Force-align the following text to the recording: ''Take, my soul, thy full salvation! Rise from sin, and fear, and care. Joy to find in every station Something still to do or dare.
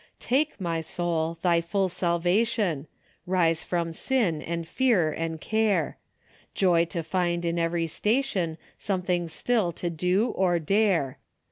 ''Take, 0.33 0.59
my 0.59 0.81
soul, 0.81 1.37
thy 1.43 1.61
full 1.61 1.87
salvation! 1.87 2.87
Rise 3.27 3.63
from 3.63 3.91
sin, 3.91 4.41
and 4.41 4.67
fear, 4.67 5.11
and 5.11 5.39
care. 5.39 5.99
Joy 6.55 6.85
to 6.85 7.03
find 7.03 7.45
in 7.45 7.59
every 7.59 7.85
station 7.85 8.57
Something 8.79 9.27
still 9.27 9.71
to 9.73 9.91
do 9.91 10.29
or 10.29 10.57
dare. 10.57 11.19